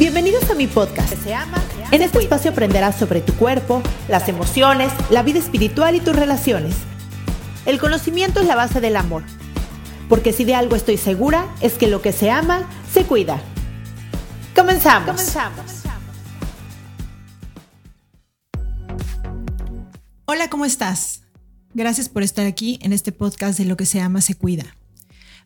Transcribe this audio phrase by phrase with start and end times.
[0.00, 1.12] Bienvenidos a mi podcast.
[1.90, 6.74] En este espacio aprenderás sobre tu cuerpo, las emociones, la vida espiritual y tus relaciones.
[7.66, 9.24] El conocimiento es la base del amor.
[10.08, 13.42] Porque si de algo estoy segura, es que lo que se ama, se cuida.
[14.56, 15.10] Comenzamos.
[15.10, 15.82] Comenzamos.
[20.24, 21.24] Hola, ¿cómo estás?
[21.74, 24.64] Gracias por estar aquí en este podcast de Lo que se ama, se cuida.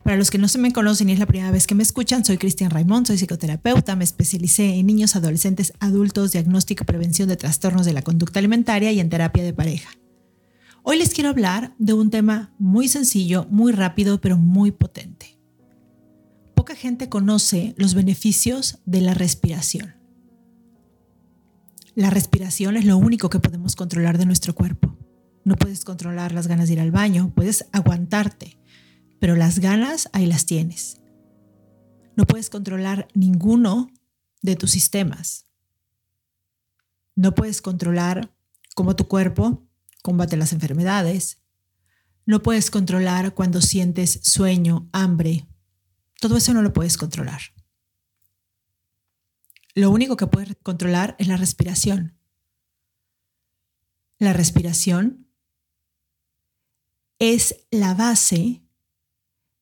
[0.05, 2.23] Para los que no se me conocen y es la primera vez que me escuchan,
[2.23, 7.37] soy Cristian Raimond, soy psicoterapeuta, me especialicé en niños, adolescentes, adultos, diagnóstico y prevención de
[7.37, 9.89] trastornos de la conducta alimentaria y en terapia de pareja.
[10.83, 15.39] Hoy les quiero hablar de un tema muy sencillo, muy rápido, pero muy potente.
[16.53, 19.95] Poca gente conoce los beneficios de la respiración.
[21.95, 24.95] La respiración es lo único que podemos controlar de nuestro cuerpo.
[25.45, 28.59] No puedes controlar las ganas de ir al baño, puedes aguantarte,
[29.25, 31.01] pero las ganas ahí las tienes.
[32.15, 33.89] No puedes controlar ninguno
[34.43, 35.47] de tus sistemas.
[37.15, 38.31] No puedes controlar
[38.75, 39.67] cómo tu cuerpo
[40.03, 41.39] combate las enfermedades.
[42.27, 45.47] No puedes controlar cuando sientes sueño, hambre.
[46.21, 47.41] Todo eso no lo puedes controlar.
[49.73, 52.15] Lo único que puedes controlar es la respiración.
[54.19, 55.25] La respiración
[57.17, 58.61] es la base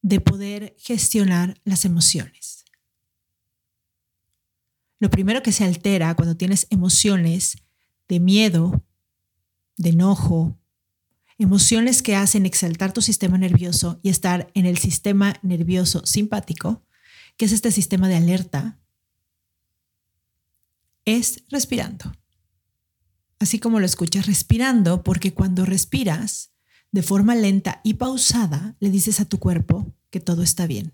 [0.03, 2.65] de poder gestionar las emociones.
[4.99, 7.57] Lo primero que se altera cuando tienes emociones
[8.07, 8.85] de miedo,
[9.77, 10.59] de enojo,
[11.37, 16.85] emociones que hacen exaltar tu sistema nervioso y estar en el sistema nervioso simpático,
[17.37, 18.79] que es este sistema de alerta,
[21.05, 22.13] es respirando.
[23.39, 26.52] Así como lo escuchas, respirando, porque cuando respiras,
[26.94, 30.94] de forma lenta y pausada le dices a tu cuerpo que todo está bien.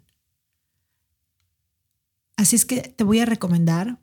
[2.37, 3.99] Así es que te voy a recomendar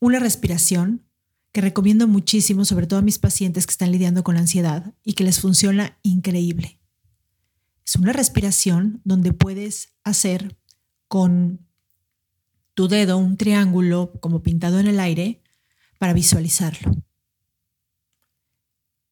[0.00, 1.06] una respiración
[1.52, 5.22] que recomiendo muchísimo, sobre todo a mis pacientes que están lidiando con ansiedad y que
[5.22, 6.80] les funciona increíble.
[7.86, 10.58] Es una respiración donde puedes hacer
[11.06, 11.64] con
[12.74, 15.44] tu dedo un triángulo como pintado en el aire
[15.98, 17.04] para visualizarlo.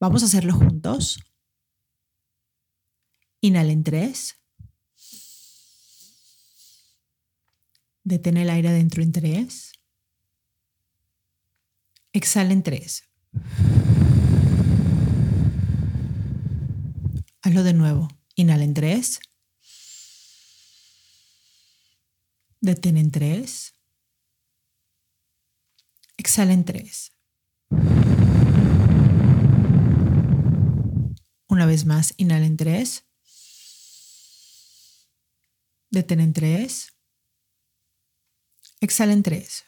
[0.01, 1.21] Vamos a hacerlo juntos.
[3.41, 4.37] Inhalen tres.
[8.03, 9.73] Detén el aire adentro en tres.
[12.13, 13.05] Exhalen tres.
[17.43, 18.09] Hazlo de nuevo.
[18.35, 19.21] Inhalen tres.
[22.61, 23.75] Detén tres.
[26.17, 27.13] Exhalen tres.
[31.49, 33.08] Una vez más, inhalen tres.
[35.91, 36.93] Detén en tres.
[38.81, 39.65] Exhalen tres.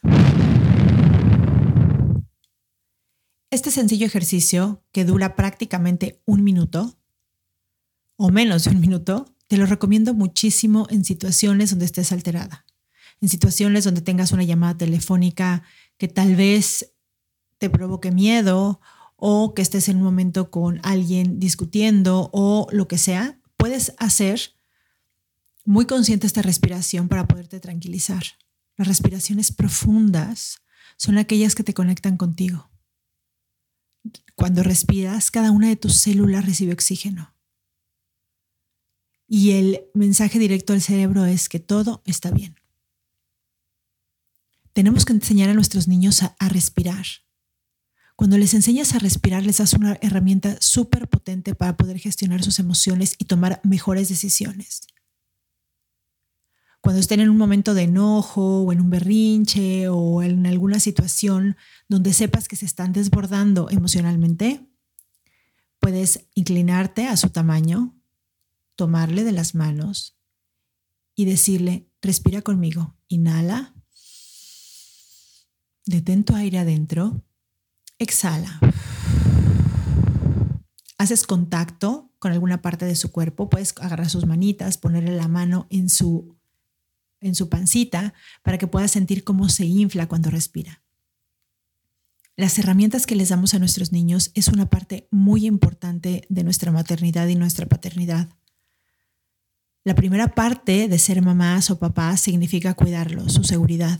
[3.49, 6.97] Este sencillo ejercicio, que dura prácticamente un minuto
[8.17, 12.65] o menos de un minuto, te lo recomiendo muchísimo en situaciones donde estés alterada,
[13.19, 15.63] en situaciones donde tengas una llamada telefónica
[15.97, 16.93] que tal vez
[17.57, 18.79] te provoque miedo
[19.15, 24.53] o que estés en un momento con alguien discutiendo o lo que sea, puedes hacer
[25.65, 28.23] muy consciente esta respiración para poderte tranquilizar.
[28.77, 30.61] Las respiraciones profundas
[30.97, 32.71] son aquellas que te conectan contigo.
[34.35, 37.35] Cuando respiras, cada una de tus células recibe oxígeno.
[39.27, 42.55] Y el mensaje directo al cerebro es que todo está bien.
[44.73, 47.05] Tenemos que enseñar a nuestros niños a, a respirar.
[48.15, 52.59] Cuando les enseñas a respirar, les das una herramienta súper potente para poder gestionar sus
[52.59, 54.81] emociones y tomar mejores decisiones
[56.81, 61.55] cuando estén en un momento de enojo o en un berrinche o en alguna situación
[61.87, 64.67] donde sepas que se están desbordando emocionalmente,
[65.79, 67.95] puedes inclinarte a su tamaño,
[68.75, 70.17] tomarle de las manos
[71.15, 73.75] y decirle, respira conmigo, inhala,
[75.85, 77.23] detén tu aire adentro,
[77.99, 78.59] exhala.
[80.97, 85.67] Haces contacto con alguna parte de su cuerpo, puedes agarrar sus manitas, ponerle la mano
[85.69, 86.40] en su
[87.21, 88.13] en su pancita
[88.43, 90.81] para que pueda sentir cómo se infla cuando respira.
[92.35, 96.71] Las herramientas que les damos a nuestros niños es una parte muy importante de nuestra
[96.71, 98.29] maternidad y nuestra paternidad.
[99.83, 103.99] La primera parte de ser mamás o papás significa cuidarlos, su seguridad.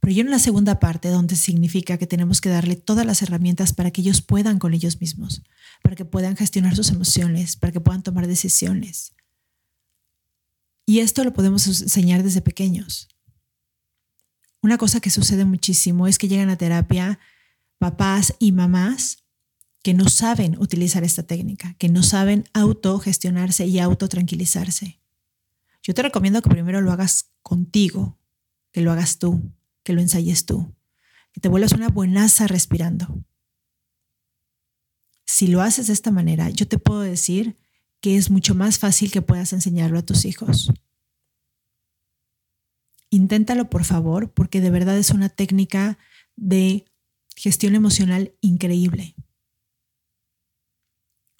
[0.00, 3.90] Pero hay una segunda parte donde significa que tenemos que darle todas las herramientas para
[3.90, 5.42] que ellos puedan con ellos mismos,
[5.82, 9.14] para que puedan gestionar sus emociones, para que puedan tomar decisiones.
[10.88, 13.08] Y esto lo podemos enseñar desde pequeños.
[14.62, 17.18] una cosa que sucede muchísimo es que llegan a terapia
[17.76, 19.26] papás y mamás
[19.82, 24.98] que no saben utilizar esta técnica, que no saben autogestionarse y autotranquilizarse.
[25.82, 28.18] Yo te recomiendo que primero lo hagas contigo,
[28.72, 29.52] que lo hagas tú,
[29.82, 30.74] que lo ensayes tú,
[31.32, 33.26] que te vuelvas una buenaza respirando.
[35.26, 37.58] Si lo haces de esta manera, yo te puedo decir
[38.00, 40.72] que es mucho más fácil que puedas enseñarlo a tus hijos.
[43.10, 45.98] Inténtalo, por favor, porque de verdad es una técnica
[46.36, 46.84] de
[47.36, 49.14] gestión emocional increíble.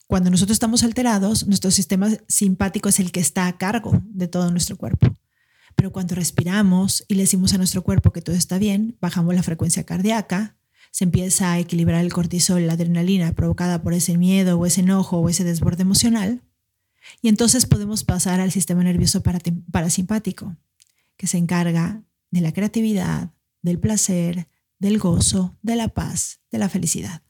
[0.07, 4.51] Cuando nosotros estamos alterados, nuestro sistema simpático es el que está a cargo de todo
[4.51, 5.15] nuestro cuerpo.
[5.77, 9.43] Pero cuando respiramos y le decimos a nuestro cuerpo que todo está bien, bajamos la
[9.43, 10.57] frecuencia cardíaca,
[10.91, 15.19] se empieza a equilibrar el cortisol, la adrenalina provocada por ese miedo o ese enojo
[15.19, 16.43] o ese desborde emocional,
[17.21, 20.57] y entonces podemos pasar al sistema nervioso parasimpático,
[21.17, 24.49] que se encarga de la creatividad, del placer,
[24.79, 27.23] del gozo, de la paz, de la felicidad.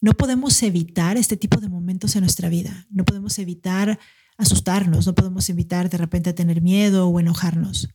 [0.00, 2.86] No podemos evitar este tipo de momentos en nuestra vida.
[2.90, 3.98] No podemos evitar
[4.36, 7.88] asustarnos, no podemos evitar de repente tener miedo o enojarnos.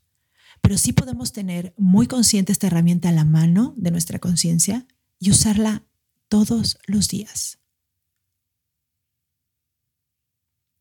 [0.61, 4.87] Pero sí podemos tener muy consciente esta herramienta a la mano de nuestra conciencia
[5.19, 5.83] y usarla
[6.29, 7.58] todos los días.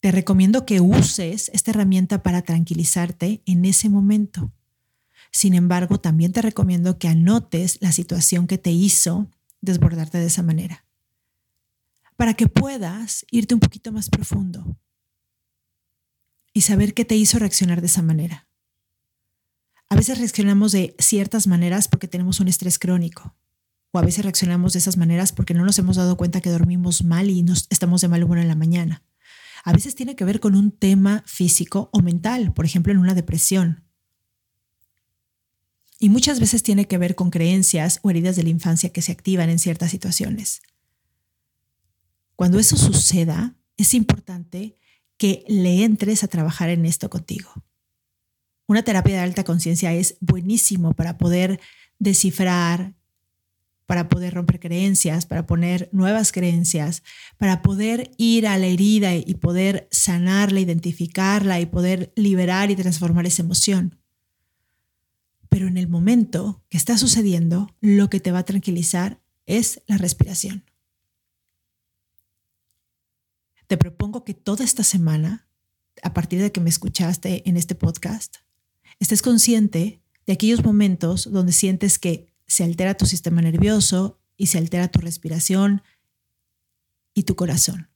[0.01, 4.53] Te recomiendo que uses esta herramienta para tranquilizarte en ese momento.
[5.33, 9.29] Sin embargo, también te recomiendo que anotes la situación que te hizo
[9.61, 10.85] desbordarte de esa manera,
[12.17, 14.79] para que puedas irte un poquito más profundo
[16.53, 18.49] y saber qué te hizo reaccionar de esa manera.
[19.91, 23.35] A veces reaccionamos de ciertas maneras porque tenemos un estrés crónico,
[23.91, 27.05] o a veces reaccionamos de esas maneras porque no nos hemos dado cuenta que dormimos
[27.05, 29.03] mal y nos, estamos de mal humor en la mañana.
[29.65, 33.15] A veces tiene que ver con un tema físico o mental, por ejemplo, en una
[33.15, 33.85] depresión.
[35.99, 39.13] Y muchas veces tiene que ver con creencias o heridas de la infancia que se
[39.13, 40.63] activan en ciertas situaciones.
[42.37, 44.77] Cuando eso suceda, es importante
[45.17, 47.51] que le entres a trabajar en esto contigo.
[48.69, 51.59] Una terapia de alta conciencia es buenísimo para poder
[51.99, 52.95] descifrar,
[53.89, 57.03] para poder romper creencias, para poner nuevas creencias,
[57.39, 63.25] para poder ir a la herida y poder sanarla, identificarla y poder liberar y transformar
[63.25, 63.99] esa emoción.
[65.49, 69.97] Pero en el momento que está sucediendo, lo que te va a tranquilizar es la
[69.97, 70.67] respiración.
[73.69, 75.49] Te propongo que toda esta semana,
[76.03, 78.37] a partir de que me escuchaste en este podcast,
[79.01, 84.59] estés consciente de aquellos momentos donde sientes que se altera tu sistema nervioso y se
[84.59, 85.83] altera tu respiración
[87.15, 87.91] y tu corazón.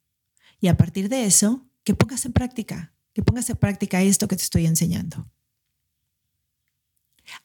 [0.61, 4.37] Y a partir de eso, que pongas en práctica, que pongas en práctica esto que
[4.37, 5.29] te estoy enseñando.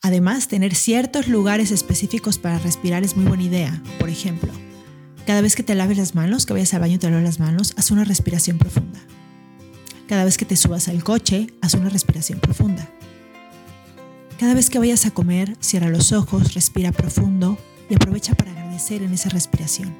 [0.01, 3.81] Además, tener ciertos lugares específicos para respirar es muy buena idea.
[3.99, 4.51] Por ejemplo,
[5.25, 7.39] cada vez que te laves las manos, que vayas al baño y te laves las
[7.39, 8.99] manos, haz una respiración profunda.
[10.07, 12.89] Cada vez que te subas al coche, haz una respiración profunda.
[14.37, 17.57] Cada vez que vayas a comer, cierra los ojos, respira profundo
[17.89, 19.95] y aprovecha para agradecer en esa respiración.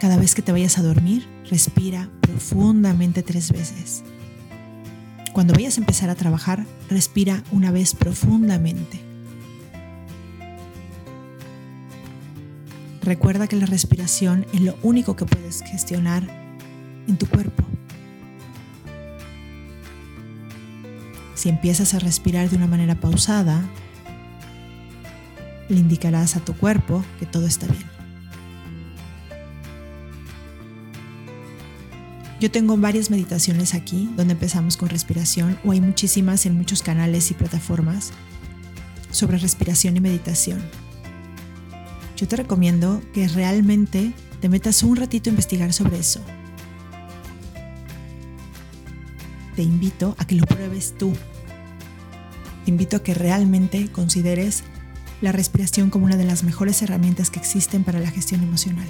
[0.00, 4.02] Cada vez que te vayas a dormir, respira profundamente tres veces.
[5.34, 8.98] Cuando vayas a empezar a trabajar, respira una vez profundamente.
[13.02, 16.26] Recuerda que la respiración es lo único que puedes gestionar
[17.06, 17.75] en tu cuerpo.
[21.36, 23.62] Si empiezas a respirar de una manera pausada,
[25.68, 27.84] le indicarás a tu cuerpo que todo está bien.
[32.40, 37.30] Yo tengo varias meditaciones aquí donde empezamos con respiración o hay muchísimas en muchos canales
[37.30, 38.12] y plataformas
[39.10, 40.62] sobre respiración y meditación.
[42.16, 46.20] Yo te recomiendo que realmente te metas un ratito a investigar sobre eso.
[49.56, 51.12] Te invito a que lo pruebes tú.
[52.64, 54.62] Te invito a que realmente consideres
[55.22, 58.86] la respiración como una de las mejores herramientas que existen para la gestión emocional.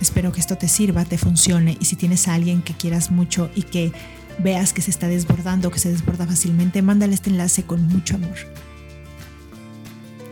[0.00, 3.50] Espero que esto te sirva, te funcione y si tienes a alguien que quieras mucho
[3.54, 3.92] y que
[4.40, 8.34] veas que se está desbordando, que se desborda fácilmente, mándale este enlace con mucho amor.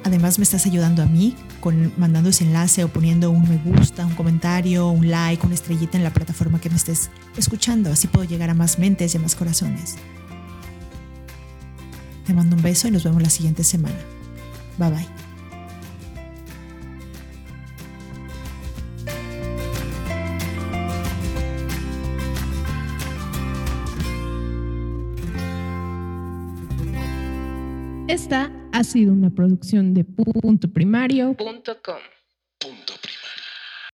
[0.04, 4.04] Además me estás ayudando a mí con, mandando ese enlace o poniendo un me gusta,
[4.04, 7.90] un comentario, un like, una estrellita en la plataforma que me estés escuchando.
[7.90, 9.95] Así puedo llegar a más mentes y a más corazones.
[12.26, 13.97] Te mando un beso y nos vemos la siguiente semana.
[14.76, 15.09] Bye bye.
[28.09, 28.50] Esta
[28.82, 30.04] ha sido una producción de.
[30.04, 30.68] Punto